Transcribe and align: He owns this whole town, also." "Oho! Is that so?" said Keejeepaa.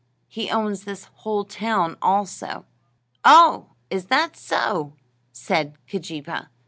He 0.27 0.49
owns 0.49 0.83
this 0.83 1.03
whole 1.17 1.45
town, 1.45 1.95
also." 2.01 2.65
"Oho! 3.23 3.75
Is 3.91 4.05
that 4.07 4.35
so?" 4.35 4.93
said 5.31 5.75
Keejeepaa. 5.87 6.47